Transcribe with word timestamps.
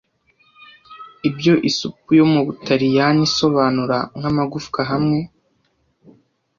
Ibyo 1.29 1.53
isupu 1.69 2.09
yo 2.19 2.25
mubutaliyani 2.33 3.21
isobanura 3.29 3.97
nkamagufwa 4.17 4.81
hamwe 4.91 5.19